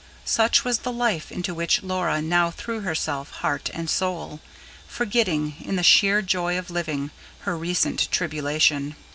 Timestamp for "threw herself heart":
2.49-3.69